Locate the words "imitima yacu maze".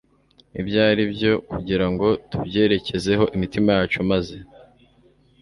3.35-4.35